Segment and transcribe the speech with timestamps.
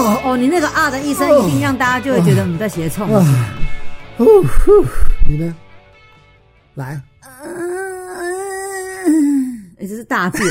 [0.00, 3.08] 哦哦，你那个啊的一声一定让大家就会觉得你在写冲。
[3.12, 3.22] 哦，
[5.28, 5.54] 你呢？
[6.74, 7.00] 来，
[9.06, 10.42] 嗯，这是大便，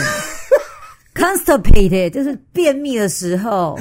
[1.16, 3.80] constipated 就是便秘的时候。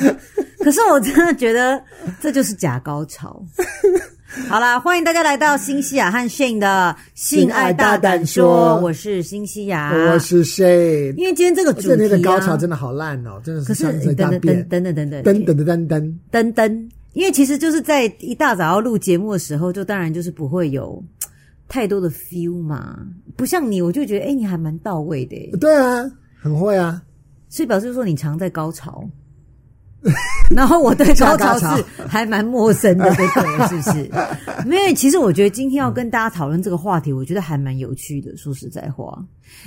[0.60, 1.82] 可是我真的觉得
[2.20, 3.42] 这就是假高潮。
[4.46, 8.78] 好啦，欢迎大家来到新西亚和 Shane 的性爱大胆说。
[8.78, 11.14] 我是新西亚，我是 Shane。
[11.16, 14.68] 因为今天这个主题、啊，的高潮真的好烂哦，真的是上次大便。
[14.68, 21.02] 等等等等等等等等等等，因为其实就是在一大早要录节目的时候，就当然就是不会有
[21.66, 22.98] 太多的 feel 嘛，
[23.34, 25.56] 不像你，我就觉得哎，你还蛮到位的。
[25.58, 26.04] 对啊，
[26.38, 27.00] 很会啊，
[27.48, 29.08] 所以表示说你常在高潮。
[30.54, 33.26] 然后我对高潮是还蛮陌生的，对？
[33.68, 34.10] 是不是？
[34.64, 38.36] 没有其实我觉得今天要跟大家讨论这个话题，我觉得还蛮有趣的。
[38.36, 39.18] 说实在话，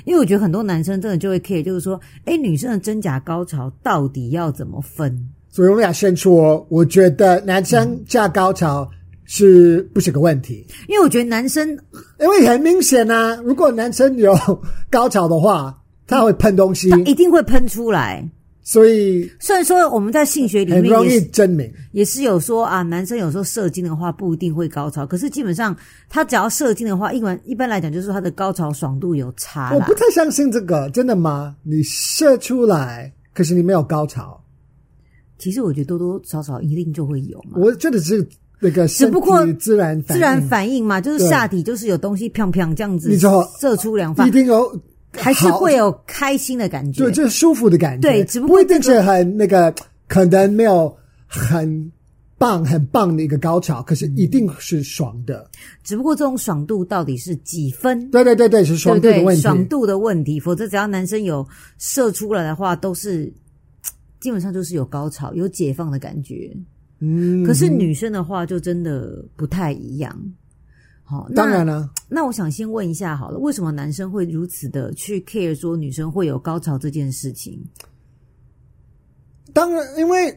[0.06, 5.30] 因为我觉得很多男生真的就会 care，就是说，哎，女生的真假高潮到底要怎么分？
[5.50, 8.90] 所以我们俩先说，我觉得男生假高潮
[9.26, 10.66] 是不是个问题？
[10.88, 11.70] 因为我觉得男生，
[12.20, 14.34] 因为很明显啊，如果男生有
[14.90, 18.26] 高潮的话，他会喷东西，他一定会喷出来。
[18.64, 25.76] 所以，虽然说我们在性学里面很容易证明，也是有说啊，男生有时候射精的话不一定会高潮，可是基本上
[26.08, 29.74] 他只要射精的话，一般一般来讲就是他的高潮爽度有差。
[29.74, 31.56] 我不太相信这个，真的吗？
[31.64, 34.40] 你射出来，可是你没有高潮。
[35.40, 37.58] 其实我觉得多多少少一定就会有嘛。
[37.58, 38.24] 我觉得是
[38.60, 44.80] 那个，只不过自然自然反应嘛，就是下体就是有东西砰砰这样子，你射出两发一定有。
[45.14, 48.08] 还是会有开心的感觉，对，就是舒服的感觉。
[48.08, 49.74] 对，只不过、这个、不一定是很那个，
[50.08, 50.96] 可能没有
[51.28, 51.92] 很
[52.38, 55.50] 棒、很棒的一个高潮，可是一定是爽的。
[55.84, 58.10] 只不过这种爽度到底是几分？
[58.10, 59.24] 对对对对，是爽度的问题。
[59.24, 60.40] 对对，爽度的问题。
[60.40, 63.32] 否则，只要男生有射出来的话，都是
[64.20, 66.52] 基本上就是有高潮、有解放的感觉。
[67.00, 70.18] 嗯，可是女生的话，就真的不太一样。
[71.12, 71.92] 好，当然了。
[72.08, 77.62] 那我想先问一下，好了，为什么男生会如此的去 care 说女生会有高潮这件事情？
[79.52, 80.34] 当然，因为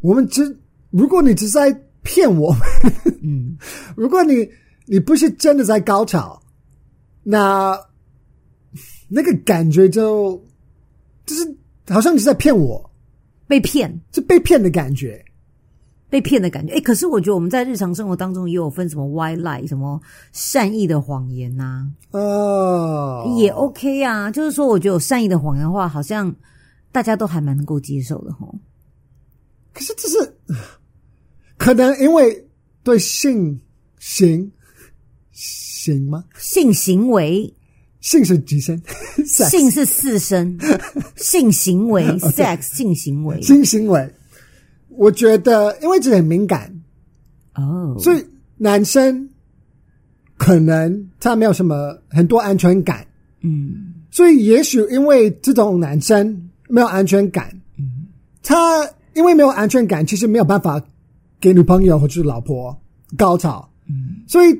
[0.00, 0.58] 我们只
[0.90, 1.72] 如果你只是在
[2.02, 2.60] 骗我们，
[3.22, 3.56] 嗯，
[3.96, 4.50] 如果你
[4.86, 6.42] 你不是真的在高潮，
[7.22, 7.78] 那
[9.08, 10.44] 那个感觉就
[11.24, 11.56] 就是
[11.88, 12.90] 好像你是在骗我，
[13.46, 15.24] 被骗，是被骗的感觉。
[16.10, 20.00] 被骗的感觉，诶，可是我觉得我们在日常生活当中也有分什么 white lie，什么
[20.32, 23.38] 善意的谎言呐、啊，哦，oh.
[23.38, 24.28] 也 OK 啊。
[24.30, 26.34] 就是说，我觉得有善意的谎言的话，好像
[26.90, 28.52] 大家都还蛮能够接受的吼。
[29.72, 30.36] 可是这是
[31.56, 32.44] 可能因为
[32.82, 33.60] 对性
[34.00, 34.50] 行
[35.30, 36.24] 行吗？
[36.36, 37.54] 性行为，
[38.00, 38.76] 性是几声？
[39.24, 40.58] 性是四声。
[41.14, 44.12] 性行为 （sex） 性行为，性行为。
[45.00, 46.70] 我觉得，因为这很敏感
[47.54, 48.02] 哦，oh.
[48.02, 48.22] 所以
[48.58, 49.26] 男生
[50.36, 53.06] 可能他没有什么很多安全感，
[53.40, 58.08] 嗯，所以也许因为这种男生没有安全感，嗯，
[58.42, 60.78] 他因为没有安全感，其实没有办法
[61.40, 62.78] 给女朋友或者老婆
[63.16, 64.54] 高潮，嗯，所以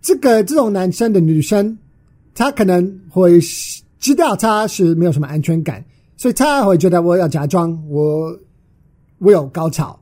[0.00, 1.76] 这个这种男生的女生，
[2.34, 3.38] 他可能会
[3.98, 5.84] 知道他是没有什么安全感，
[6.16, 8.34] 所以他会觉得我要假装我。
[9.18, 9.98] 我有高潮，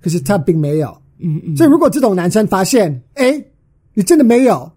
[0.00, 0.88] 可是他并没有。
[1.18, 1.56] 嗯嗯。
[1.56, 3.44] 所以如果这种男生发现，哎，
[3.94, 4.70] 你真的没有，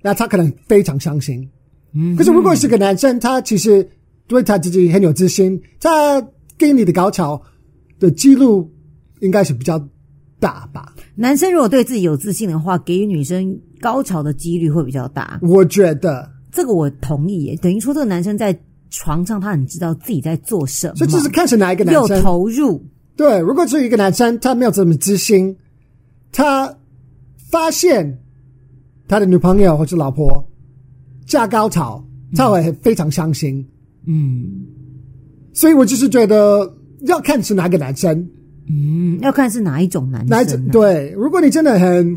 [0.00, 1.48] 那他可能非常伤心。
[1.92, 2.16] 嗯。
[2.16, 3.88] 可是如果是个男生，他其实
[4.26, 6.20] 对他自己很有自信，他
[6.56, 7.40] 给你的高潮
[7.98, 8.44] 的几率
[9.20, 9.78] 应该是比较
[10.40, 10.94] 大吧？
[11.14, 15.38] 男生如果对自己有自信的话，给予女生高潮的几率会比较大。
[15.42, 17.56] 我觉得这个我同意耶。
[17.60, 18.58] 等于说，这个男生在
[18.90, 22.82] 床上他很知道自己在做什么，所以这是看是哪一个男生又投入。
[23.16, 25.54] 对，如果是一个男生，他没有这么自信，
[26.32, 26.74] 他
[27.50, 28.18] 发现
[29.06, 30.44] 他的女朋友或者老婆
[31.26, 32.02] 假高潮，
[32.34, 33.64] 他会非常伤心。
[34.06, 34.66] 嗯，
[35.52, 38.28] 所以我就是觉得要看是哪个男生，
[38.68, 40.36] 嗯，要看是哪一种男生，啊。
[40.36, 40.68] 哪一种？
[40.68, 42.14] 对，如果你真的很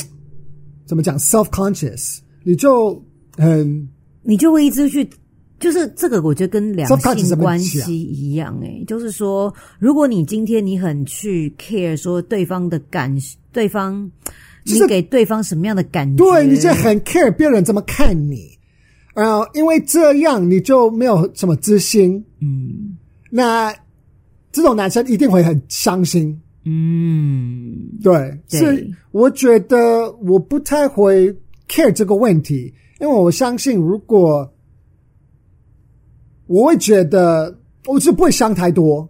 [0.86, 3.04] 怎么讲 self conscious，你就
[3.38, 3.90] 很，
[4.24, 5.08] 你就会一直去。
[5.57, 13.16] 就是这个，我觉得跟两性关系一样，诶，就是说，如果你今天你很去 care 说对方的感，
[13.54, 14.12] 对方，
[14.66, 16.24] 你给对方什么样的感觉？
[16.24, 18.50] 对，你就很 care 别人怎么看你，
[19.13, 22.98] 呃，因为这样你就没有什么自信，嗯，
[23.30, 23.74] 那
[24.51, 31.34] 这种男生一定会很伤心，嗯，对，对，所以我觉得我不太会
[31.69, 34.51] care 这个问题，因为我相信如果。
[36.48, 39.08] 我会觉得，我是不会想太多。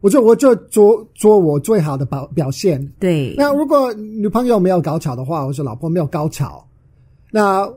[0.00, 2.82] 我就我就做做我最好的表表现。
[2.98, 3.34] 对。
[3.36, 6.66] 那如果女朋友没有高潮的话，或者老婆没有高潮，
[7.30, 7.68] 那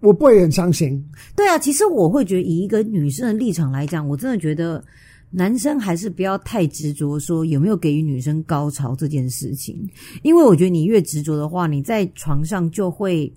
[0.00, 1.04] 我不会很伤心。
[1.34, 4.84] 对啊，其实我会觉得，以一个女生的立场来讲，我真的觉得
[5.30, 9.76] 男生还是不要太执着说有没有给予女生高潮这件事情，
[10.22, 13.32] 因为我觉得你越执着的话，你在床上就会。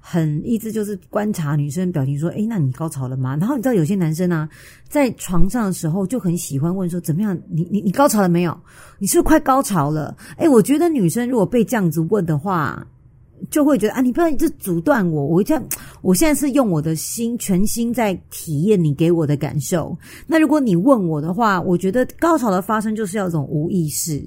[0.00, 4.48] 很一直就是观察女生表情，说：“哎，那你高潮了吗？”然后你知道有些男生啊，
[4.88, 7.38] 在床上的时候就很喜欢问说：“怎么样？
[7.48, 8.58] 你你你高潮了没有？
[8.98, 12.86] 你是不是快高潮了？”哎，我觉得女生如果被这样子问的话。
[13.50, 15.64] 就会觉得啊，你不要一直阻断我，我这样，
[16.02, 19.96] 我现在是用我的心全心在体验你给我的感受。
[20.26, 24.22] 那如果你问我的话，我觉得高潮的发生就是要一种无意识，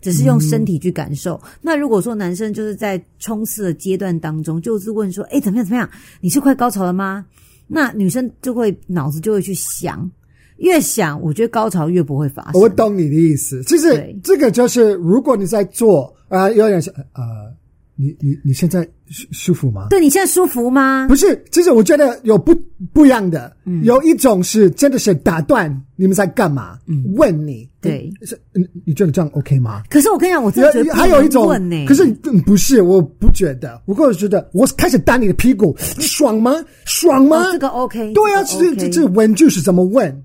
[0.00, 1.40] 只是用身体去感受。
[1.44, 5.88] 嗯、那如果说男生就是在冲刺的阶段当中，就是问说，哎，怎么样怎么样？
[6.20, 7.24] 你是快高潮了吗？
[7.66, 10.10] 那女生就会脑子就会去想，
[10.58, 12.60] 越想，我觉得高潮越不会发生。
[12.60, 17.54] 我懂你的意思，其实这个就是如果你在做啊、呃，有点像呃。
[17.98, 19.86] 你你你现在舒舒服吗？
[19.88, 21.06] 对，你现在舒服吗？
[21.08, 22.54] 不是，其实我觉得有不
[22.92, 29.82] 不一样的，嗯，有一种是真的是打断你们在干嘛，嗯，问你，对，是，你你觉得这样 OK 吗？
[29.88, 31.48] 可是我跟你讲，我真的觉得还有一种，
[31.86, 32.04] 可是
[32.44, 36.62] 不是，我不觉得，我个人觉得，我开始打你的屁股，你爽吗？
[36.84, 37.38] 爽吗？
[37.38, 40.22] 哦，这个 OK，对啊，这这这问就是怎么问？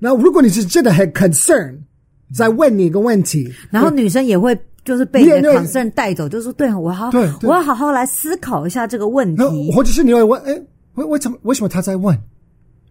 [0.00, 1.76] 然后如果你是真的很 concern，
[2.34, 4.58] 在问你一个问题，然后女生也会。
[4.84, 9.72] 就是被你的 concern 带走，就是说，对，我好，对，我要好好来思考一下这个问题。
[9.72, 10.60] 或者是你会问，哎，
[10.96, 12.14] 为为什么为什么他在问？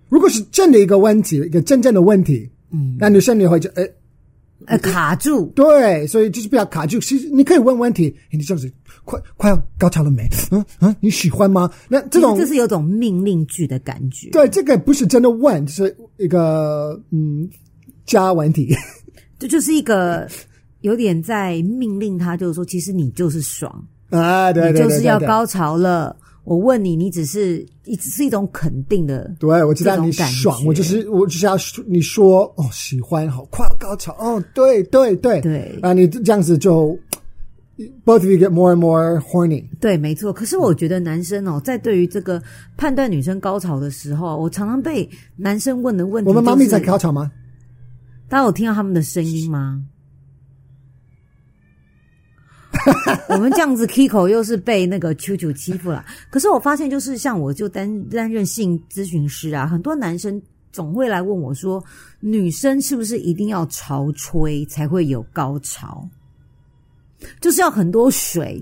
[0.10, 3.88] 如果是真的一个问题，一个真正的问题，嗯，那女生你会就，哎，
[4.66, 5.46] 呃，卡住。
[5.56, 7.00] 对，所以就是不要卡住。
[7.00, 8.72] 其实你可以问问题，你这样子
[9.06, 10.28] 快快要高潮了没？
[10.52, 11.70] 嗯嗯，你喜欢吗？
[11.88, 14.30] 那这种这是有种命令句的感觉。
[14.32, 17.48] 对，这个不是真的问，就是一个嗯
[18.06, 18.76] 加问题。
[19.38, 20.28] 这就是一个。
[20.84, 23.74] 有点在命令他，就是说，其实你就是爽
[24.10, 26.16] 啊，对，就是要高潮了。
[26.44, 31.56] 我问你，你只是，只是一种肯定的，对，我知道你爽，我就是，我就是要
[31.88, 37.00] 你说哦，喜欢，好快要高潮，哦，对对对对，啊，你这样子就
[38.04, 40.34] ，both of you get more and more horny，对，没错。
[40.34, 42.44] 可是我觉得男生哦，在对于这个
[42.76, 47.32] 判断女生高潮的时候，我常常被男生问的问题，就是，我们妈咪在高潮吗？
[48.28, 49.82] 大家有听到他们的声音吗？
[53.30, 56.04] 我们这样子 Kiko 又是被那个 Q Q 欺负了。
[56.30, 60.42] 可是我发现，就是像我就担担任性咨询师啊，很多男生
[60.72, 61.82] 总会来问我说，
[62.20, 66.08] 女生是不是一定要潮吹才会有高潮？
[67.40, 68.62] 就是要很多水，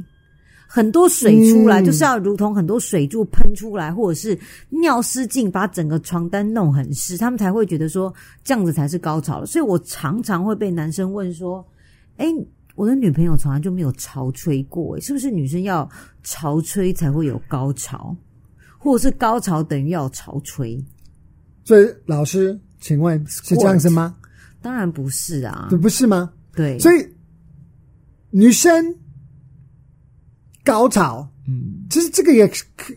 [0.68, 4.38] 很多水出来，就是要如同很多水柱喷出来，或者是
[4.70, 8.14] 尿失禁把整个床单弄很湿，他们才会觉得说
[8.44, 9.46] 这样子才是高潮了。
[9.46, 11.66] 所以我常常会被男生问说，
[12.18, 12.28] 哎。
[12.82, 15.88] 我的女朋友从来就没有潮吹过，诶，是不是女生要
[16.24, 18.18] 潮吹才会有高潮，
[18.80, 20.84] 或者是高潮等于要潮吹？
[21.64, 24.16] 所以老师，请问是这样子吗？
[24.64, 26.34] 当然不是啊，不是吗？
[26.56, 27.08] 对，所以
[28.32, 28.96] 女生
[30.64, 32.92] 高潮，嗯，其实这个也可，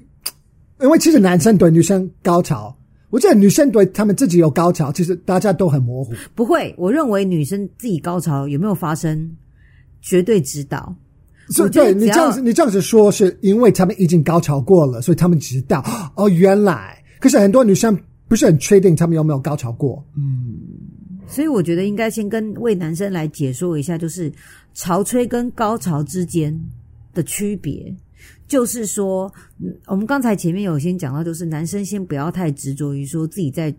[0.81, 2.75] 因为其实男生对女生高潮，
[3.11, 6.15] 我觉得女生对他们自己有高潮，其实大家都很模糊。
[6.35, 9.37] 不会，我认为女生自己高潮有没有发生？
[10.07, 10.95] 绝对知道，
[11.49, 15.83] 所以对你这样子，你这样子说，是因为他们已经高潮过了，所以他们知道
[16.15, 17.03] 哦，原来。
[17.19, 20.55] 可是很多女生不是很确定他们有没有高潮过，嗯，
[21.27, 24.31] 所以我觉得应该先跟为男生来解说一下，就是
[24.75, 26.55] 潮吹跟高潮之间
[27.15, 27.97] 的区别，
[28.47, 29.33] 就是说，
[29.87, 33.75] 我们刚才前面有先讲到，就是男生先不要太执着于说自己在。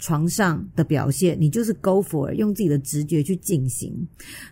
[0.00, 3.94] 床上的表现，你就是 go for 用自己的直觉去进行。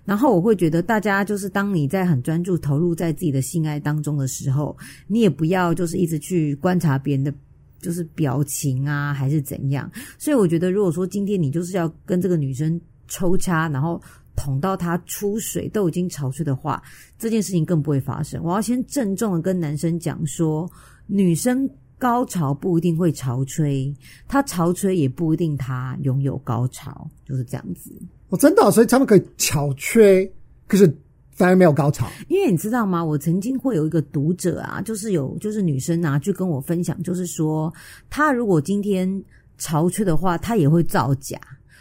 [0.04, 4.76] 然后我会觉得，大家就是当你在很专注投入在自己的性爱当中的时候，
[5.06, 7.34] 你也不要就是一直去观察别人的，
[7.80, 9.90] 就是表情啊，还是怎样。
[10.18, 12.78] 所以我觉得，如果说今天你就是要跟这个女生
[13.08, 14.00] 抽插，然后
[14.36, 16.82] 捅到她出水都已经潮出的话，
[17.18, 18.44] 这件事情更不会发生。
[18.44, 20.70] 我要先郑重的跟男生讲说，
[21.06, 21.68] 女生。
[21.98, 23.94] 高潮不一定会潮吹，
[24.26, 27.90] 他潮吹也不一定他拥有高潮，就是这样子。
[28.28, 30.30] 我真的，所以他们可以潮吹，
[30.66, 30.86] 可是
[31.32, 32.06] 反而没有高潮。
[32.28, 33.04] 因为你知道吗？
[33.04, 37.72] 我曾经会有一个读者啊，就是有就是女生啊，去跟我分享，就是说
[38.08, 39.22] 她如果今天
[39.58, 41.38] 潮吹的话，她也会造假。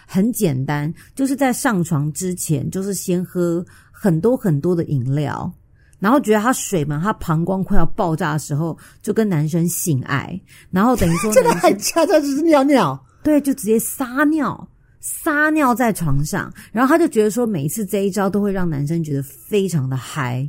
[0.09, 5.51] 很简单，就是在上床之前，就是先喝很多很多的饮料。
[5.99, 10.39] 然后觉得他水嘛，他膀胱快要爆炸的时候，就跟男生性爱，
[10.69, 20.47] 然后等于说， 这个还恰恰就是尿尿，对，就直接撒尿，撒尿在床上，然后他就觉得说，每一次这一招都会让男生觉得非常的嗨，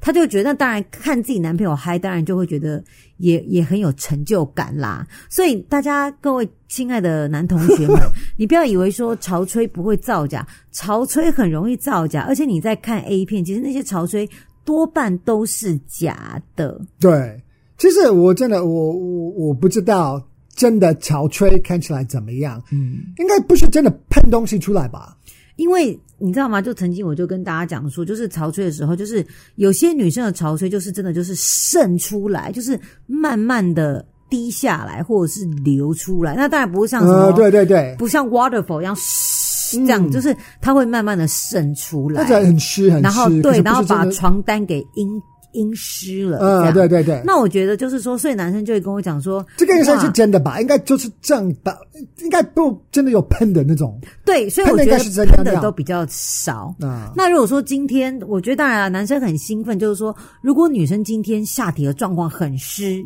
[0.00, 2.82] 他就觉得那当然看自己男朋友嗨，当然就会觉得
[3.18, 5.06] 也也很有成就感啦。
[5.28, 7.96] 所以大家各位亲爱的男同学们，
[8.36, 14.28] 你不要以为说潮吹不会造假，潮吹很容易造假，而且你在看 A 片，其实那些潮吹
[14.64, 16.80] 多半都是假的。
[16.98, 17.42] 对，
[17.78, 20.22] 其实我真的我我我不知道。
[20.56, 22.62] 真的潮吹看起来怎么样？
[22.70, 25.16] 嗯，应该不是真的喷东西出来吧？
[25.56, 26.60] 因为你知道吗？
[26.60, 29.24] 就曾经我就跟大家讲说，就是潮吹的时候，就是
[29.54, 36.34] 有些女生的潮吹就是真的就是渗出来，就是慢慢的滴下来，或者是流出来。
[36.34, 43.02] 那当然不会像什么，呃、对对对，不像 waterfall 一样嘘这样，嗯、就是它会慢慢的渗出来，而且很湿很湿。
[43.02, 45.20] 然后对，然后把床单给阴。
[45.52, 47.20] 阴湿了，嗯，对对对。
[47.24, 50.60] 那我觉得就是说，所以男生就会跟我讲说，这个应该是真的吧？
[50.60, 51.76] 应该就是这样吧？
[52.20, 54.00] 应该不真的有喷的那种。
[54.24, 56.72] 对，所以我觉得喷的都比较少。
[56.80, 63.02] 啊，那如果说今天，我觉得当然啊，男生很兴奋，就是说，如果女生今天下体的状况很湿，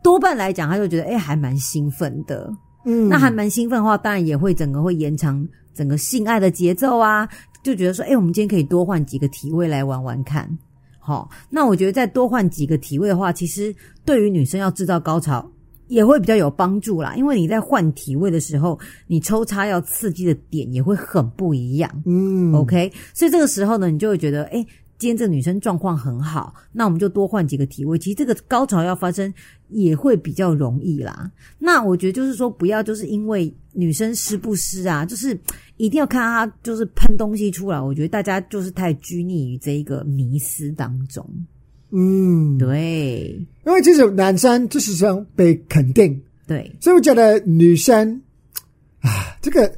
[0.00, 2.48] 多半来讲，他就觉得哎，还蛮兴奋的。
[2.84, 5.44] 嗯，那还蛮兴奋的话，当然也会整个会延长
[5.80, 7.26] 整个性爱的节奏啊，
[7.62, 10.46] 就觉得说，哎，我们今天可以多换几个体位来玩玩看。
[10.98, 15.50] 好，那我觉得再多换几个体位的话，其实对于女生要制造高潮
[15.88, 17.14] 也会比较有帮助啦。
[17.16, 21.90] 因为你在换体位的时候，你抽插要刺激的点也会很不一样。
[22.04, 24.66] 嗯，OK，所以这个时候呢，你就会觉得，诶，
[25.00, 29.34] 今天这个女生状况很好，那我们就多换几个体位，其实这个高潮要发生
[29.70, 31.28] 也会比较容易啦。
[31.58, 35.36] 那我觉得就是说，不要就是因为女生湿不湿啊，就是。
[35.76, 41.26] 一定要看她就是喷东西出来，我觉得大家就是太拘泥于这一个迷思当中。
[41.88, 48.20] 嗯，对，因为其实男生就是想被肯定，对，所以我觉得女生
[49.00, 49.74] 啊，这个，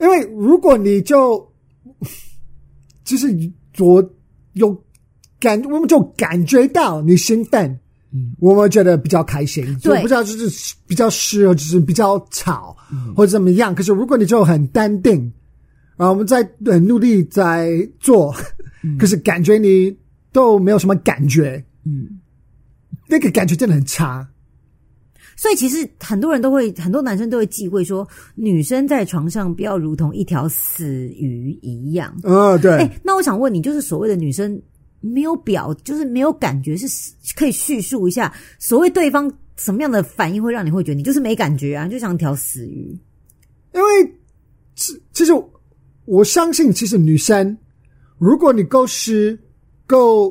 [0.00, 1.48] 因为如果你就
[3.04, 3.28] 就是
[3.78, 4.02] 我
[4.54, 4.84] 有
[5.38, 7.78] 感，我们就感觉到你兴奋。
[8.16, 13.74] 嗯，我们觉得比较开心，对，不知道就是比较湿，或者是比较吵，嗯、或者怎么样。
[13.74, 15.32] 可是如果你就很淡定，
[15.96, 18.32] 然后我们在很努力在做，
[18.84, 19.96] 嗯、 可是感觉你
[20.30, 22.06] 都没有什么感觉，嗯，
[23.08, 24.24] 那个感觉真的很差。
[25.36, 32.14] 所以其实很多人都会，很多男生都会忌讳说，女生在床上不要如同一条死鱼一样。
[32.22, 32.72] 嗯、哦，对。
[32.78, 34.60] 哎，那我想问你，就是所谓的女生。
[35.06, 36.86] 没有表，就是没有感觉，是
[37.36, 42.98] 可以叙述一下所谓对方什么样的反应会让你会觉得你就是没感觉啊，就像条死鱼。
[43.74, 43.86] 因为
[44.74, 45.32] 其其实
[46.06, 47.54] 我相信，其实女生
[48.16, 49.38] 如果你够湿、
[49.86, 50.30] 够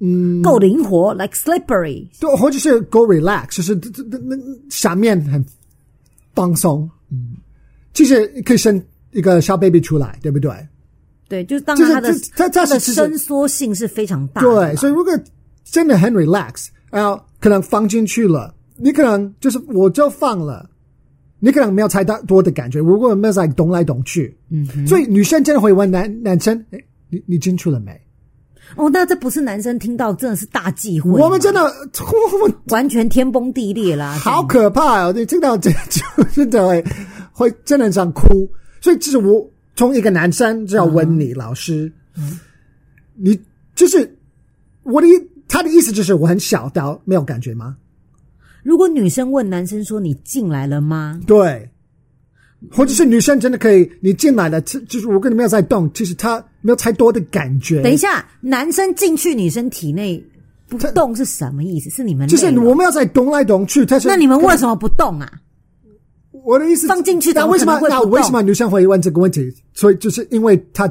[0.00, 3.74] 嗯够灵活，like slippery，对，或者是够 relax，就是
[4.10, 4.36] 那那
[4.70, 5.44] 下面很
[6.34, 7.34] 放松，嗯，
[7.92, 8.80] 其实可以生
[9.12, 10.52] 一个小 baby 出来，对不对？
[11.28, 14.46] 对，就是当然他的它它的伸缩性是非常大的。
[14.48, 15.12] 对，所以如果
[15.64, 20.70] 真的很 relax，然后可能放进去了，你可能就是我就放了，
[21.38, 22.78] 你可能没有太大多的感觉。
[22.78, 26.78] 如果没有在动来动去，嗯，所以女生真的会问男男生：“哎，
[27.10, 28.00] 你你进去了没？”
[28.76, 31.10] 哦，那这不是男生听到真的是大忌讳。
[31.20, 31.72] 我们真的
[32.68, 35.12] 完全天崩地裂啦，好可怕哦！
[35.12, 36.84] 你听到这就真的会
[37.32, 38.48] 会真的想哭。
[38.80, 39.48] 所以其实我。
[39.76, 42.40] 从一个男生就要问你，老师，嗯，
[43.14, 43.38] 你
[43.76, 44.12] 就是
[44.82, 45.12] 我的意，
[45.46, 47.76] 他的意思就是我很小到没有感觉吗？
[48.64, 51.20] 如果女生问男生说，你进来了吗？
[51.28, 51.70] 对，
[52.72, 57.82] 或者是女生真的可以，你进来了，就是我跟你没有在动，其实他没有太多的感觉。
[57.82, 60.22] 等一下，男生进去女生体内
[60.68, 61.90] 不动是什么意思？
[61.90, 65.30] 是你们就是我们要在动来动去，那你们为什么不动啊？
[66.44, 67.78] 我的意思放进去，那为什么？
[67.88, 69.52] 那为什么女生会问这个问题？
[69.74, 70.90] 所以就是因为他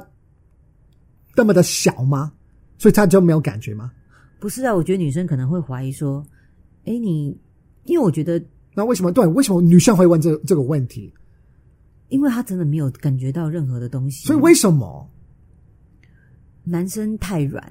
[1.35, 2.31] 那么的小吗？
[2.77, 3.91] 所以他就没有感觉吗？
[4.39, 6.23] 不是啊，我觉得女生可能会怀疑说
[6.85, 7.35] ：“哎，你
[7.85, 8.39] 因为我觉得
[8.75, 9.11] 那为什么？
[9.11, 11.11] 对，为什么女生会问这个、这个问题？
[12.09, 14.27] 因为她真的没有感觉到任何的东西。
[14.27, 15.09] 所以为什么
[16.67, 17.63] 男生太软？”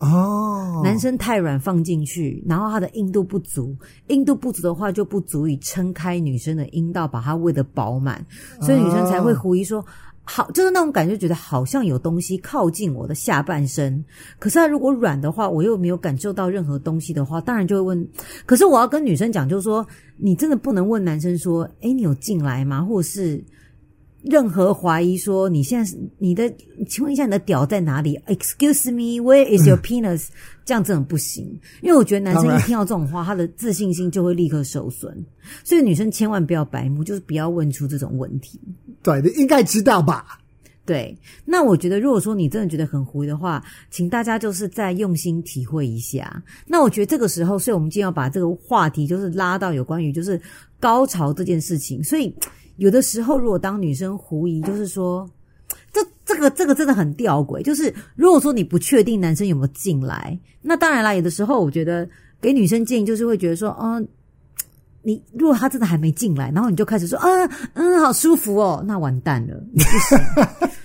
[0.00, 0.82] 哦，oh.
[0.82, 3.76] 男生太软放进去，然后他的硬度不足，
[4.06, 8.24] 硬度不足的话就不足以撑开女生的阴道，把它喂得饱满，
[8.62, 9.84] 所以女生才会狐疑说，
[10.24, 14.02] 好，就是那种感觉，觉得好像有东西靠近我的下半身。
[14.38, 18.08] 可是他如果软的话，我又没有感受到任何东西的话，当然就会问。
[18.46, 22.82] 可是我要跟女生讲，就是说，你真的不能问男生说，诶，你有进来吗？
[22.82, 23.44] 或者是。
[24.22, 26.52] 任何怀疑说你现在你的，
[26.86, 30.26] 请问一下你的屌在哪里？Excuse me，where is your penis？
[30.64, 35.24] 这样真的不行，因为我觉得男生一听到这种话，他的自信心就会立刻受损。
[35.64, 38.60] 所以女生千万不要白目，就是不要问出这种问题。
[39.02, 40.38] 对，你应该知道吧？
[40.84, 41.16] 对。
[41.44, 46.40] 那我觉得，如果说你真的觉得很狐疑的话，请大家就是再用心体会一下。
[46.66, 50.40] 那我觉得这个时候，所以我们今天要把这个话题就是拉到有关于就是
[50.78, 52.32] 高潮这件事情，所以。
[52.80, 55.28] 有的时候，如果当女生狐疑，就是说，
[55.92, 57.62] 这这个这个真的很吊诡。
[57.62, 61.12] 就是如果说你不确定男生有没有进来，那当然啦。
[61.12, 62.08] 有的时候，我觉得
[62.40, 64.08] 给女生建议就是会觉得说，嗯，
[65.04, 70.18] 你如果他真的还没进来，然后你就开始说，嗯嗯，好舒服哦，那完蛋了， 你不行。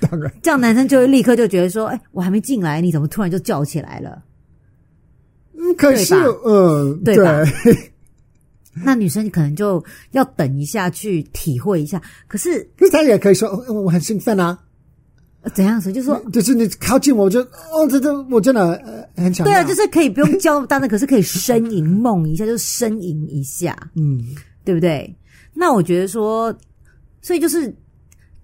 [0.02, 4.22] 当然，这样男生就会立刻就觉得说，哎，我还没进来，你怎么突然就叫起来了？
[5.58, 6.14] 嗯，可是，
[6.46, 7.42] 嗯，对吧？
[7.64, 7.92] 对
[8.84, 14.58] 那女生可能就要等一下去体会一下，可是，可是她也可以说，我很兴奋啊，
[15.54, 15.92] 怎样说？
[15.92, 19.46] 就是说，就是你靠近我，我就哦，这这我真的呃很想。
[19.46, 24.20] 对啊，就是可以不用叫那么大声，可是可以呻吟梦一下，就呻吟一下，嗯，
[24.64, 25.16] 对不对？
[25.54, 26.54] 那我觉得说，
[27.22, 27.74] 所以就是。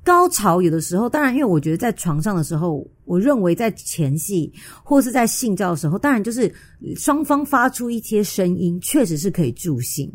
[0.04, 4.52] 高潮有的时候，当然，因为我觉得在床上的时候，我认为在前戏
[4.84, 6.52] 或是在性交的时候，当然就是
[6.96, 10.12] 双方发出一些声音，确实是可以助兴，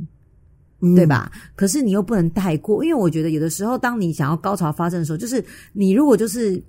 [0.80, 1.30] 嗯、对吧？
[1.54, 6.62] 可是你又不能太过，因为我觉得有的时候，当你想要高潮发生的时候，就是你如果就是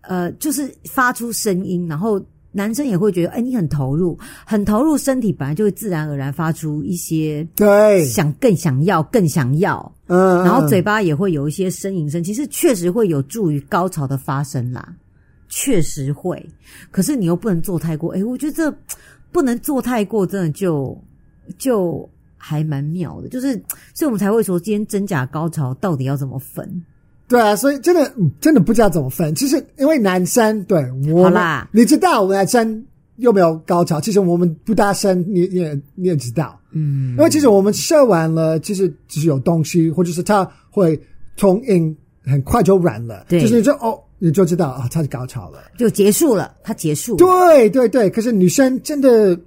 [0.00, 2.20] 呃，就是发出声音，然后。
[2.50, 14.94] 男生也会觉得，哎、欸，你很投入，很投入，身体本来就会自然而然发出一些对，想更想要，更想要，嗯，然后嘴巴也会有一些呻吟声，其实确实会有助于高潮的发生啦，
[15.48, 16.44] 确实会。
[16.90, 18.74] 可是你又不能做太过，哎、欸，我觉得这
[19.30, 20.98] 不能做太过，真的就
[21.58, 23.52] 就还蛮妙的，就是，
[23.94, 26.82] 所以我们才会说，今天真假高潮到底要怎么分？
[27.28, 29.34] 对啊，所以真的真的不知道怎么分。
[29.34, 30.82] 其实因为男生对
[31.12, 32.84] 我啦，你知道我们男生
[33.16, 34.00] 有没有高潮？
[34.00, 37.10] 其实我们不大声，你你也你也知道，嗯。
[37.10, 40.98] 因为其实我们射完了，其实只是有东西，或者是他会
[41.36, 43.26] 冲硬，很快就软了。
[43.28, 47.18] 对，就是你就哦，你就知道啊，他、哦、是高潮了，就结束了，他结束了。
[47.18, 49.38] 对对对，可是女生真的，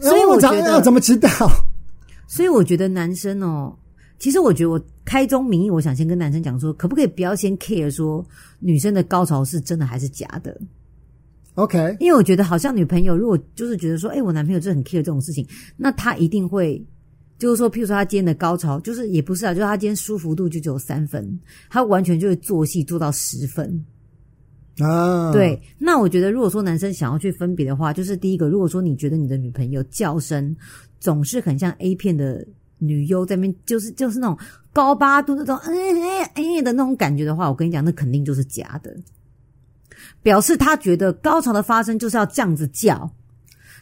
[0.00, 1.28] 所以我觉得要怎么知道？
[2.26, 3.72] 所以我觉得男生哦。
[4.18, 8.24] 其实我觉得我开宗明义，我想先跟男生讲说，可不可以不要先 care 说
[8.58, 10.58] 女生的高潮是真的还是假的
[11.54, 16.82] ？OK，因为我觉得好像女朋友如果就是觉得说，哎，我男朋友就很 care 这种事情，那他一定会
[17.38, 23.84] 就是说，譬如说他今天的高潮就是也不是啊，就是他今天舒服度就只有三分，他完全就会做戏做到十分
[24.78, 25.30] 啊。
[25.30, 30.56] 对，那我觉得如果说男生想要去分别的话，就是第一个，如果说你觉得你的女朋友叫声
[30.98, 32.46] 总是很像 A 片的。
[32.78, 34.38] 女优在那边就是就是那种
[34.72, 38.96] 高八度那种哎哎哎的那种感觉的话，我跟你讲，那肯定就是假的，
[40.22, 43.10] 表示他觉得高潮的发生就是要这样子叫。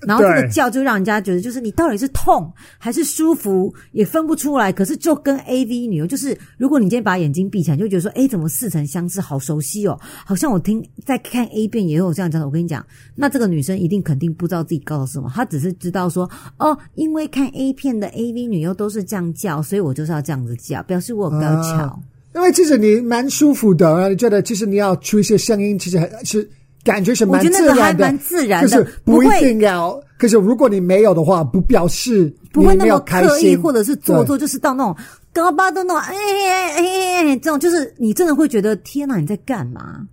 [0.07, 4.73] 然后这个叫就让人家觉得，就是你到底是痛还是舒服，也分不出来。
[4.73, 12.47] 可是就跟 AV 女优，就是如果你今天把眼睛闭起来，就觉得说，哎，怎么似曾相识，好熟悉哦，好像我听在看 A 片也有这样讲的。
[12.47, 16.29] 我跟你讲，那这个女生一定肯定不知道自己高潮是什么，她只是知道说，
[16.59, 21.77] 哦，因为看 A 片的 AV 女优都是这样叫，所以我就是要这样子叫，表示我有高潮。
[21.77, 21.99] 啊，
[22.35, 26.49] 因为其实你蛮舒服的，你觉得其实你要出一些声音，其实还是。
[26.85, 29.99] 感觉是蛮自然的，我觉得那个还蛮自然的，就是不一定要。
[30.19, 34.97] 可是如果你没有的话，不表示不会那么刻意，或者是做作，就是到那种
[35.33, 40.07] 高八度那种，哎哎哎哎，这种就是你真的会觉得天哪，你在干嘛？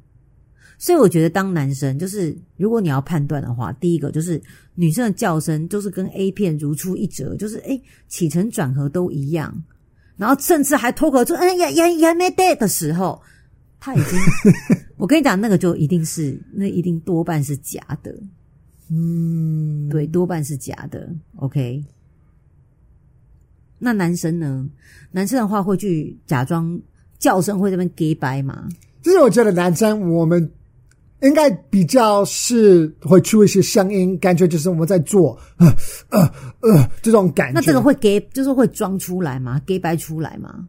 [0.77, 4.41] 所以我觉得当男生，就是如果你要判断的话，第一个就是
[4.73, 9.53] 女生的叫声就是跟 A 片如出一辙，就是哎起承转合都一样，
[10.17, 13.21] 然后甚至还脱口出哎呀呀呀没得的时候。
[13.83, 14.19] 他已经，
[15.01, 18.15] 我跟你讲，那个就一定是，那一定多半是假的。
[18.87, 21.09] 嗯，对，多半是假的。
[21.37, 21.83] OK，
[23.79, 24.69] 那男生呢？
[25.09, 26.79] 男生的话会去假装
[27.17, 28.69] 叫声会这边给白吗？
[29.01, 30.47] 其实我觉得男生我们
[31.23, 35.67] 应该比较是会出一些声音，感觉就是我们在做呃
[36.09, 37.53] 呃呃这种感觉。
[37.55, 39.59] 那这个会给，就是会装出来吗？
[39.65, 40.67] 给白出来吗？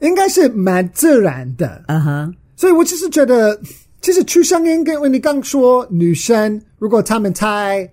[0.00, 3.60] 应该是蛮自然的，嗯哼，所以我只是觉得，
[4.00, 7.86] 其实出声音跟因为你刚说女生，如果他们太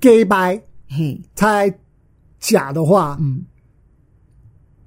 [0.00, 1.72] gay 白，嘿，太
[2.40, 3.44] 假的话，嗯，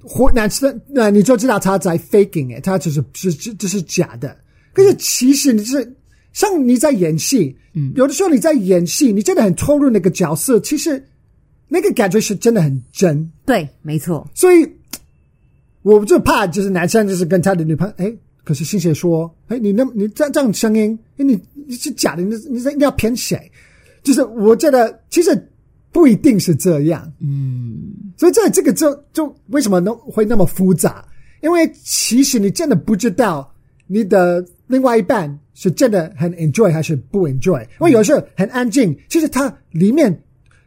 [0.01, 4.35] 或男生那你就知道他在 faking 哎，他就是是这这是假的。
[4.73, 5.95] 可是其实你是
[6.33, 11.07] 像你在演戏，嗯，有的时候你在演戏，你真的很投入那个角色，其实
[11.67, 14.67] 那个感觉是真的很真，对，没错，所以。
[15.81, 18.13] 我就怕就是男生就是跟他的女朋友，哎，
[18.43, 23.51] 可是心血说，哎，你那你这样这样声音，哎，你你是假的，你你你要骗谁？
[24.03, 25.49] 就是我觉得其实
[25.91, 27.77] 不一定是这样，嗯，
[28.17, 31.05] 所以这这个就就为什么能会那么复杂？
[31.41, 33.53] 因为其实你真的不知道
[33.85, 40.23] 你的另外一半是真的很 enjoy 还是不 enjoy，因为有时候很安静，其实他里面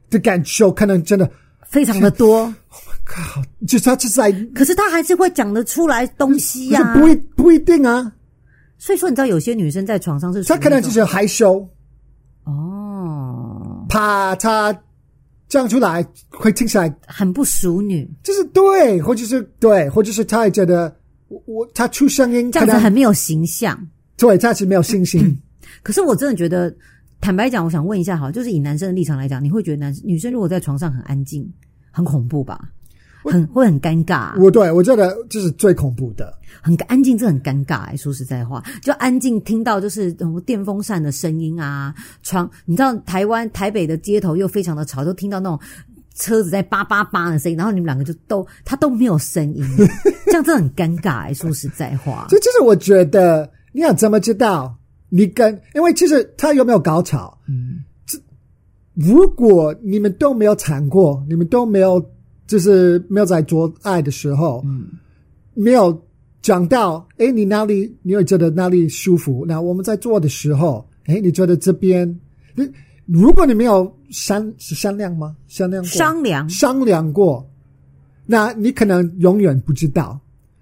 [0.09, 1.31] 的感受可能真的
[1.67, 2.53] 非常的多。
[3.11, 3.47] Oh my god！
[3.69, 8.13] 就是他是在，可是他还是会讲得出来东西呀、啊，不一不一定啊。
[8.79, 11.69] 所以说，你知道有些女生在床上是，她可能就是害羞
[12.45, 14.75] 哦，怕她
[15.49, 20.95] 讲出来会听起来很不淑女，就是对，或者是对，或者是她也觉得
[21.29, 23.79] 我我她出声音这样子很没有形象，
[24.17, 25.39] 对，她是没有信心。
[25.83, 26.75] 可是我真的觉得，
[27.21, 31.47] 坦白讲，我想问一下，好，就是以男生的立场来讲，你会觉得男女生如果在床上很安静？
[31.93, 32.71] 很恐怖吧？
[33.25, 34.35] 很会很尴尬、啊。
[34.39, 36.33] 我对我觉得这是最恐怖的。
[36.63, 37.97] 很安静，这很尴尬、欸。
[37.97, 42.51] 说实在话，就安静听到就是电风扇的声音啊，窗。
[42.67, 45.59] 你知道台湾台北的街头又非常的吵，就听到那种
[46.15, 49.65] 车子在叭叭叭的声音，然后你们两个就都他都没有声音，
[50.27, 51.33] 这样真的很尴尬、欸。
[51.33, 54.77] 说实在话，这就是我觉得你要怎么知道
[55.09, 55.59] 你跟？
[55.75, 57.39] 因为其实他有没有高潮？
[57.49, 57.85] 嗯。
[58.05, 58.19] 这
[58.95, 62.05] 如果你们都没有谈过，你们都没有，
[62.51, 64.89] 就是没有在做爱的时候，嗯，
[65.55, 65.97] 没有
[66.43, 69.45] 讲到，哎，你哪里，你会觉得哪里舒服？
[69.47, 72.19] 那我们在做的时候，哎，你觉得这边，
[73.07, 75.37] 如果你没有商是商量吗？
[75.47, 75.89] 商量过？
[75.91, 77.49] 商量商量过，
[78.27, 80.19] 那你可能永远不知道。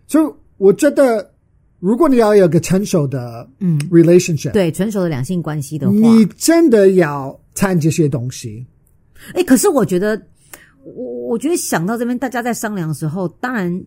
[0.07, 0.25] 所以
[0.59, 1.31] 我觉得，
[1.79, 7.41] 如果你要有个成熟的嗯 relationship，对成熟的两性关系的话，你真的要。
[7.55, 8.65] 谈这些东西，
[9.35, 10.17] 哎，可是我觉得，
[10.95, 13.85] 我我觉得想到这边，大家在商量的时候，当然，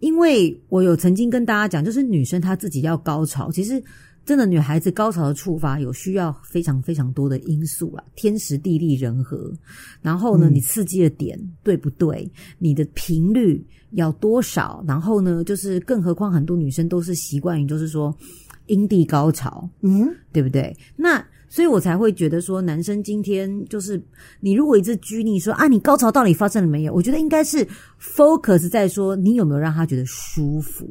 [0.00, 3.82] 因为我有曾经跟大家讲，就是女生她自己要高潮，其实
[4.24, 9.52] 真的女孩子高潮的触发有需要非常非常多的因素啦，天时地利人和，
[10.02, 12.30] 然后呢，你刺激的点、嗯、对不对？
[12.58, 14.84] 你的频率要多少？
[14.86, 18.14] 然后呢，就是更何况很多女生都是习惯于就是说
[18.66, 20.76] 阴蒂高潮，嗯，对不对？
[20.96, 21.24] 那。
[21.50, 24.00] 所以我才会觉得说，男生今天就是
[24.38, 26.92] 你如果一直拘泥说啊，你高潮到底发生了没有？
[26.92, 27.66] 我觉得应该是
[27.98, 30.84] focus 在说你有没有让他觉得舒服，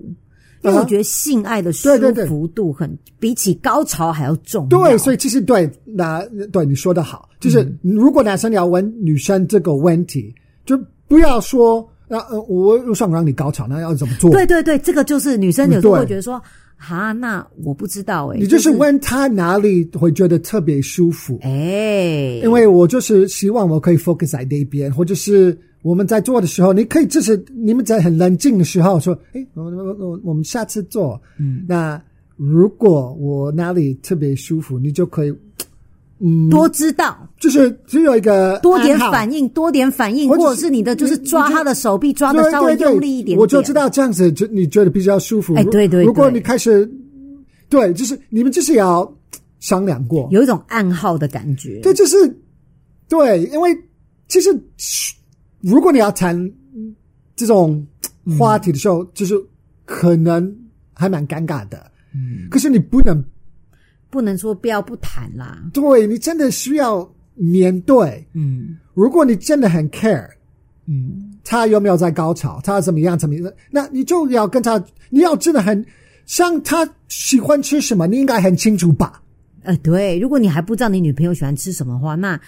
[0.64, 1.90] 因为我觉得性爱的舒
[2.28, 4.80] 服度很比起高潮还要重要。
[4.80, 10.34] 对，所以其实对，那对你说的好，就是如果男生要问女生这个问题，
[10.66, 10.76] 就
[11.08, 14.32] 不要说呃，我又想让你高潮，那要怎么做？
[14.32, 16.42] 对对对，这个就是女生有时候会觉得说。
[16.78, 21.40] 哈，那我不知道诶、欸、你就是问他哪里会觉得特别舒服？
[21.42, 31.20] 哎、欸，因为我就是希望我可以 focus 在那边，或者是我们在做的时候，你可以就是你们在很冷静的时候说，哎，我我我我们下次做。
[31.40, 32.02] 嗯，那
[32.36, 35.34] 如果我哪里特别舒服，你就可以。
[36.20, 45.54] 嗯，多知道，就是只有一个多点反应，多点反应，或者是你的就是抓他的手臂，抓的稍微用力一点点，我就知道这样子就你觉得比较舒服。
[45.54, 46.92] 哎，对对，如果你开始，
[47.70, 49.08] 对，就是你们就是要
[49.60, 51.82] 商量过，有一种暗号的感觉。
[51.82, 52.16] 对，就是
[53.08, 53.70] 对，因为
[54.28, 54.50] 其实
[55.62, 56.52] 如果你要谈
[57.36, 57.86] 这种
[58.40, 59.36] 话题的时候，就是
[59.86, 60.52] 可能
[60.96, 61.92] 还蛮尴尬的。
[62.16, 63.24] 嗯，可是你不能。
[64.10, 68.26] 不能说不要不谈啦，对，你真的需要面对。
[68.34, 70.28] 嗯，如果你真的很 care，
[70.86, 75.86] 嗯，他有没有在高潮，他怎么样怎么样，那你就要跟他，你要真的很
[76.26, 79.22] 像他喜欢吃什么，你应该很清楚吧？
[79.64, 82.40] 呃，对，如果你还不知道你女朋友喜欢吃什么的话，那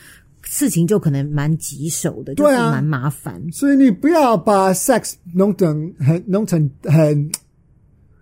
[0.44, 3.42] 事情就可能蛮棘手的，对啊，蛮麻烦。
[3.52, 7.30] 所以你不要把 sex 弄成很弄成很。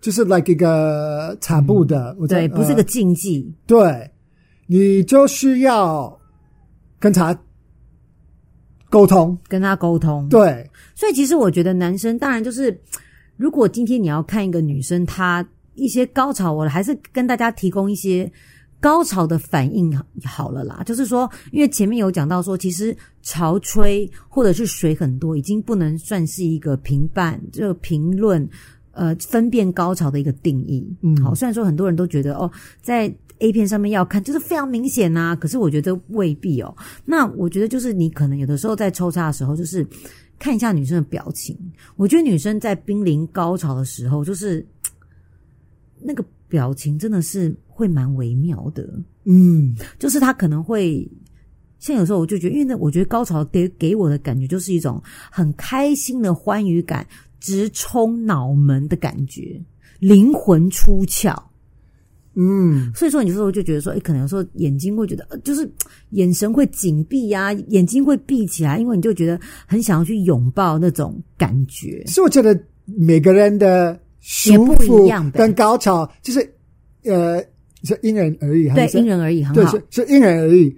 [0.07, 3.45] 就是 like 一个产布的，嗯、对，不是个禁忌。
[3.45, 4.11] 呃、对，
[4.65, 6.17] 你就是要
[6.97, 7.37] 跟他
[8.89, 10.29] 沟通，跟他沟通。
[10.29, 10.65] 对，
[10.95, 12.79] 所以其实我觉得男生当然就是，
[13.35, 18.31] 如果今天你要看一个女生，她一些高潮，我还是跟大家提供一些
[18.79, 19.93] 高潮的反应
[20.23, 20.83] 好了啦。
[20.85, 28.49] 就是说，因为前面有讲到说，其实潮吹或者是水很多，已经不能算是一个评判，就评论。
[28.97, 31.35] 呃，分辨高潮的一个定义，嗯，好。
[31.35, 35.35] 虽然说很多人都觉得哦，在 A 片上面要看，就是非常明显呐、啊。
[35.35, 36.75] 可是我觉得未必哦。
[37.05, 39.85] 那我觉得就是你可能有的时候在抽插的时候，就是
[40.39, 41.55] 看一下女生的表情。
[41.95, 44.65] 我觉得女生在濒临高潮的时候，就是
[46.01, 48.89] 那个表情真的是会蛮微妙的。
[49.25, 51.07] 嗯，就是她可能会
[51.77, 54.99] 像有时候我就觉得，因为那，我觉得高潮给给我的感觉就是一种
[55.31, 57.05] 很开心的欢愉感。
[57.39, 59.61] 直冲脑门的感觉，
[59.99, 61.35] 灵魂出窍。
[62.39, 65.67] 嗯，所以说你有时候就觉得说，哎，可能有时候眼睛会觉得，就是
[66.11, 72.03] 眼神会紧闭呀，眼睛会闭起来，因为你就觉得很想要去拥抱那种感觉。
[72.05, 76.39] 所以我觉得每个人的舒服跟高潮，就是
[77.05, 77.43] 呃，
[77.83, 80.75] 是因人而异，对，因人而异，很好，对，是是因人而异。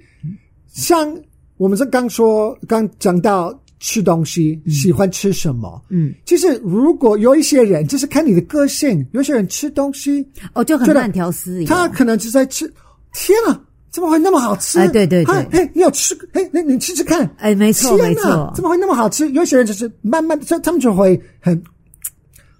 [0.68, 1.14] 像
[1.58, 3.60] 我们是刚说，刚讲到。
[3.80, 5.82] 吃东西喜欢吃什么？
[5.90, 9.06] 嗯，其实如果有一些人，就是看你的个性。
[9.14, 12.72] 有些人吃东西哦就很慢条斯理，他可能就在吃。
[13.14, 14.78] 天啊，怎么会那么好吃？
[14.80, 16.14] 哎，对对对，哎，你有吃？
[16.34, 17.28] 哎，那你吃吃看。
[17.38, 19.28] 哎，没错没错，怎么会那么好吃？
[19.32, 21.60] 有些人就是慢慢的，他们就会很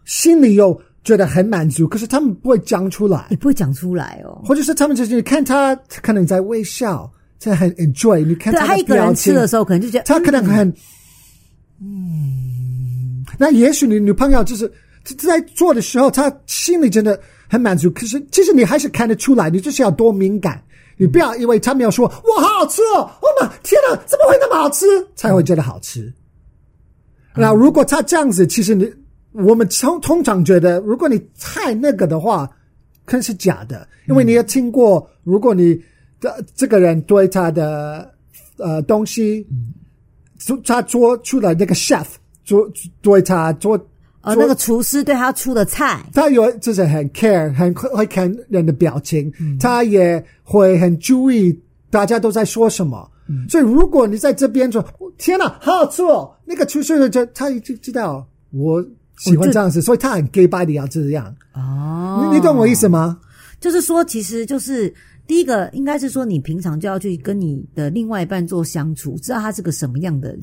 [0.06, 4.42] 心里又觉得很满足，可是他们不会讲出来，你不会讲出来哦。
[4.44, 8.26] 或者是他们就是看他可能在微笑，在很 enjoy。
[8.26, 10.68] 你看他一个人吃的时候，可能就觉得他可能很。
[10.68, 10.74] 嗯，
[13.38, 14.70] 那也许你女朋友就是
[15.18, 17.90] 在做的时候，她心里真的很满足。
[17.92, 20.62] 可是其实你还是看得出来，你就是要多敏感。
[20.98, 24.86] 你不要以为她没有说“哇，好好吃哦”，哦妈，天哪，怎么会那么好吃？
[25.16, 26.14] 才会觉得好吃。
[27.34, 28.92] 那如果她这样子，其实你
[29.32, 32.46] 我们通通常觉得，如果你太那个的话，
[33.06, 35.82] 可能是假的，因为你也听过，如果你
[36.20, 38.14] 的这个人对他的
[38.58, 39.48] 呃东西。
[40.66, 42.06] 他做出来那个 chef
[42.44, 42.68] 做
[43.02, 43.78] 对他做，
[44.22, 51.58] 呃，那个厨师对他出的菜，他有就是很 care，很会看人的表情，嗯、他也会很注意
[51.90, 53.10] 大家都在说什么。
[53.28, 54.84] 嗯、所以如果你在这边说，
[55.18, 58.84] 天哪，好好吃哦，那个厨师就他已经知道我
[59.18, 61.36] 喜欢这样子，所以他很 gay body 要这样。
[61.54, 63.20] 哦，你你懂我意思吗？
[63.60, 64.94] 就是说，其实就是。
[65.30, 70.36] 第一个应该是说，你平常就要去跟你的另外一半做相处，知道他是个什么样的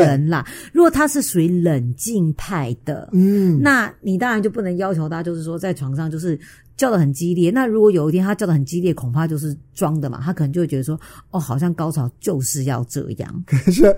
[0.00, 0.42] 人啦。
[0.72, 6.40] 如果他是属于冷静派的，嗯，那你当然就不能要求他，就是说在床上就是
[6.78, 7.50] 叫的很激烈。
[7.50, 10.18] 那如果有一天他叫的很激烈，恐怕就是装的嘛。
[10.24, 10.98] 他可能就会觉得说，
[11.30, 13.44] 哦，好像高潮就是要这样。
[13.46, 13.94] 可是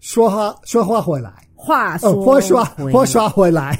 [0.00, 3.78] 说话说话回来，话说话说话说回来，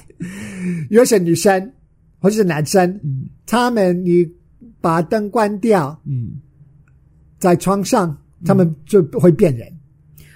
[0.90, 1.72] 有些女生
[2.18, 4.30] 或者是男生，嗯，他们你。
[4.86, 6.30] 把灯关掉，嗯，
[7.40, 9.66] 在床上他们就会变人。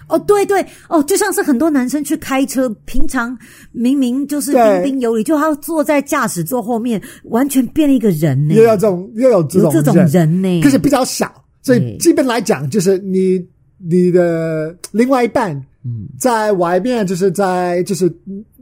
[0.08, 3.38] 哦，对对，哦，就像是很多男生去开车，平常
[3.70, 8.54] 明明就是彬彬有礼，就他坐在驾驶座后面，完全变了一个人呢。
[8.54, 11.32] 又有这种，又有这种这种人呢，可是比较少。
[11.62, 13.40] 所以基本来讲，就是你
[13.78, 18.08] 你的另外一半，嗯，在外面就是在就是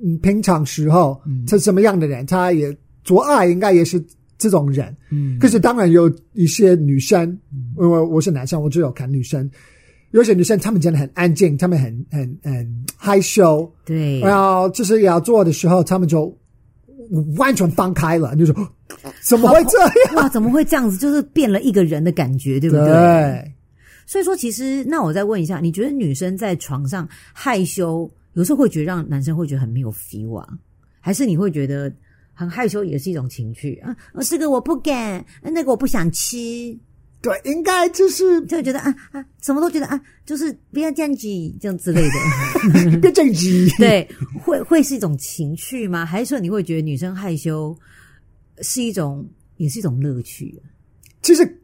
[0.05, 4.05] 嗯平常时候，他是什么样的人，他也做爱应该也是。
[4.38, 9.51] 这种人，嗯，可是当然有一些女生，嗯、因为我是男生，我只有看女生。
[10.12, 14.20] 有些女生她们真的很安静，她们很很很害羞，对。
[14.20, 16.35] 然后就是要做的时候，她们就
[17.37, 18.72] 完全放开了，你就说
[19.22, 20.14] 怎么会这样？
[20.14, 20.96] 哇，怎么会这样子？
[20.96, 22.87] 就是变了一个人的感觉，对不对？
[22.87, 23.53] 对。
[24.07, 30.48] 所以说，其实那我再问一下，你觉得女生在床上害羞，有时候会觉得让男生会觉得很没有 feel 啊？
[31.01, 31.92] 还是你会觉得？
[32.38, 33.96] 很害羞也是一种情趣啊！
[34.22, 36.38] 这个我不敢，那个我不想吃。
[37.20, 41.27] 对，应该就是就觉得啊啊，什么都觉得啊，就是不要这样子，
[41.61, 43.66] 这样之类的， 别这样子。
[43.77, 44.09] 对，
[44.40, 46.07] 会会是一种情趣吗？
[46.07, 47.77] 还是说你会觉得女生害羞
[48.61, 50.62] 是一种，也是一种乐趣？
[51.20, 51.61] 其实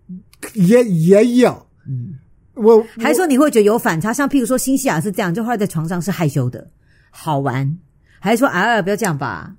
[0.55, 2.19] 也也有，嗯，
[2.55, 4.13] 我，我还说你会觉得有反差？
[4.13, 6.69] 像譬如说，新西亚是这样，就后来在床上是害羞的，
[7.11, 7.79] 好玩，
[8.19, 9.55] 还是说啊，不要这样吧？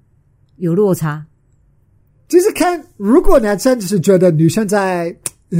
[0.57, 1.25] 有落差，
[2.27, 5.15] 就是看如果男生只是觉得女生在
[5.51, 5.57] 呃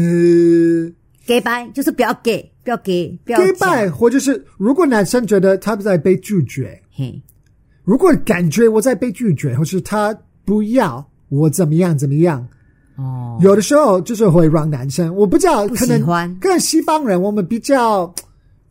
[1.26, 7.22] gay 掰，就是不要 gay，不要 gay，不要 gay 掰，或者是如果男生觉得他不在被拒绝，嘿，
[7.84, 12.48] 如果感觉我在被拒绝，或是他不要我怎么样怎么样，
[12.96, 18.14] 哦，有的时候就是会让男生我不知道，可能跟西方人我们比较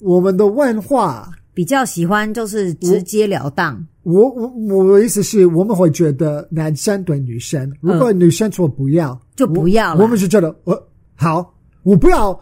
[0.00, 3.86] 我们的文化比较喜欢就是直截了当。
[4.02, 10.02] 我我我的意思是，我们会觉得男生对女生，如果女生说不要，就不要了。
[10.02, 12.38] 我们就觉得，我好，我不要，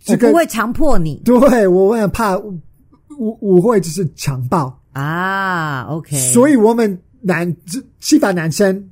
[0.00, 1.22] 这个，我不会强迫你。
[1.24, 5.82] 对，我很怕，我我会就是强暴啊。
[5.82, 7.54] OK，所以我们男
[8.00, 8.84] 西方男生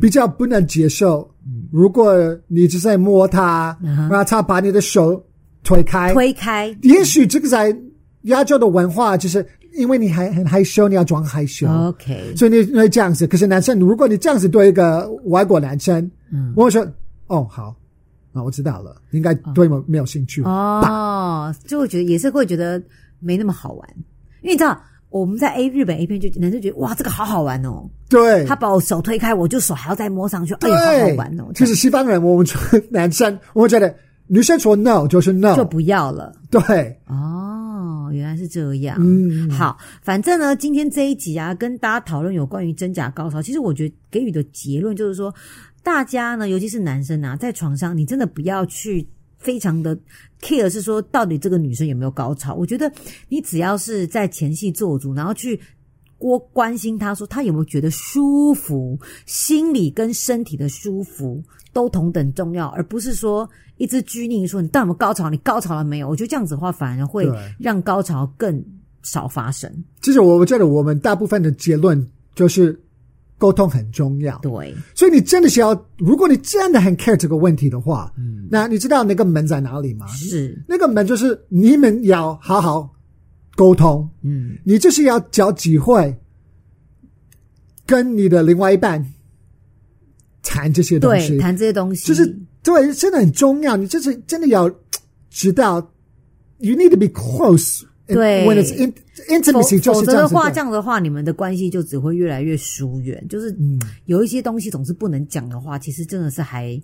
[0.00, 1.30] 比较不能接受，
[1.70, 2.12] 如果
[2.48, 5.24] 你只在摸他，然后他把你的手
[5.62, 7.72] 推开，推开，也许这个在
[8.22, 9.46] 亚洲的文化就是。
[9.74, 13.24] 因为你还很害羞，你要装害羞，OK，所以你会这样子。
[13.24, 16.84] 可是男生，如果你这样子对一个外国男生，嗯，我会说，
[17.28, 17.72] 哦，好，
[18.32, 22.82] 啊，我知道了，应该对我没有兴趣哦，就会觉得也是会觉得
[23.20, 23.88] 没那么好玩，
[24.42, 24.76] 因为你知道，
[25.08, 27.88] 我们在 A 日本 A 片就男生觉得哇，这个好好玩哦。
[28.08, 31.44] 对，他把我手推开，我就手还要再摸上去，对哎，好好玩哦。
[31.54, 32.46] 其实西方人，我们
[32.90, 33.94] 男生，我们觉得
[34.26, 36.32] 女生说 no 就是 no，就不要了。
[36.50, 37.69] 对，哦，
[38.12, 38.96] 原来是这样。
[39.00, 43.40] 嗯，好，反正呢，今天这一集啊，跟大家讨论有关于真假高潮。
[43.42, 45.34] 其实我觉得给予的结论就是说，
[45.82, 49.06] 大家呢，尤其是男生啊，在床上你真的不要去。
[49.42, 49.98] 非常的
[50.42, 52.54] care 是说，到底这个女生有没有高潮？
[52.54, 52.92] 我觉得
[53.30, 55.58] 你只要是在前戏做足，然后去
[56.20, 66.08] 多关心他，说他有没有觉得舒服，心理跟身体的舒服都同等重要，而不是说一直拘泥说你到底有没有高潮，你高潮了没有？
[66.08, 67.28] 我觉得这样子的话，反而会
[67.58, 68.62] 让高潮更
[69.02, 69.72] 少发生。
[70.02, 72.78] 其实我我觉得我们大部分的结论就是。
[73.40, 80.06] 沟通很重要，对，所以你真的是要，如果你真的很 care 这个问题的话，嗯，那你知道那个门在哪里吗？
[80.08, 82.94] 是那个门，就是你们要好好
[83.60, 86.16] 沟通，嗯，你就是要找机会
[87.84, 89.04] 跟你的另外一半
[90.42, 92.24] 谈这些东西，对，谈这些东西，就是
[92.62, 93.76] 对，真的很重要。
[93.76, 94.66] 你就是真的要
[95.28, 95.76] 知道
[96.60, 97.82] ，you need to be close。
[98.06, 98.72] 对，when it's
[99.28, 103.22] intimacy，否则的话，这样的话，你们的关系就只会越来越疏远。
[103.28, 103.54] 就是
[104.06, 106.80] 有一些东西总是不能讲的话，其实真的是还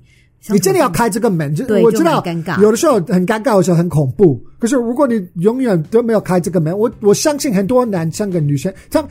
[0.48, 2.22] 你真的要开这个门，就我知道，
[2.60, 4.40] 有的时候很尴尬的时候很恐怖。
[4.58, 9.10] 可是如果你永远都没有开这个门，我我相信很多男生跟女生，他们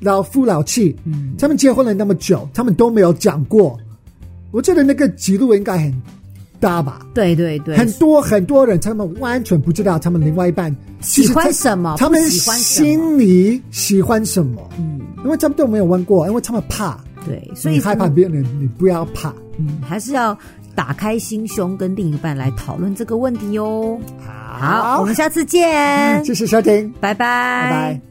[0.00, 3.78] 老夫老妻，嗯，他们结婚了那么久，他们都没有讲过。
[4.50, 6.02] 我觉得那个记录应该很
[6.58, 7.06] 大吧？
[7.14, 10.74] 对对对，很多很多人他们完全不知道他们另外一半。
[11.00, 11.96] 喜欢什么？
[11.98, 14.68] 他们心里喜欢什么？
[14.78, 16.98] 嗯，因为他们都没有问过，因为他们怕。
[17.26, 19.32] 对，所以害怕别人，你不要怕。
[19.58, 20.36] 嗯，还是要
[20.74, 24.00] 打开心胸，跟另一半来讨论这个问题哟。
[24.58, 26.22] 好，我们下次见。
[26.24, 28.09] 谢谢收听，拜拜，拜拜。